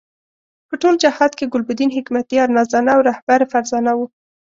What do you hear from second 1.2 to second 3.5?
کې ګلبدین حکمتیار نازدانه او رهبر